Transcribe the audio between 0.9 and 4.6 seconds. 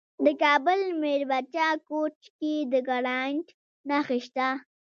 میربچه کوټ کې د ګرانیټ نښې شته.